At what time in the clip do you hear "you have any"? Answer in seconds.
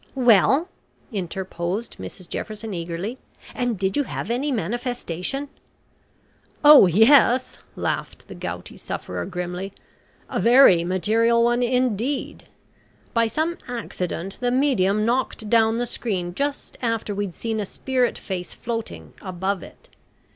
3.95-4.51